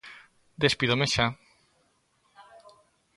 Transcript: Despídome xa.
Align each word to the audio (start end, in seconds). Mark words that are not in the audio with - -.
Despídome 0.63 1.07
xa. 1.13 1.25